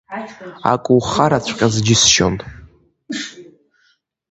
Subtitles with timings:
[0.73, 2.35] Ак ухараҵәҟьаз џьысшьон!